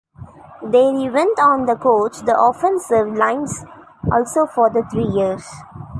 There 0.63 0.97
he 0.97 1.11
went 1.11 1.37
on 1.39 1.67
to 1.67 1.75
coach 1.75 2.21
the 2.21 2.35
offensive 2.35 3.15
line 3.15 3.45
also 4.11 4.47
for 4.47 4.73
three 4.89 5.05
years. 5.05 5.47